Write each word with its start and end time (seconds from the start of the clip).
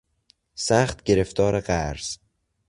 سخت 0.55 1.03
گرفتار 1.03 1.59
قرض 1.59 2.17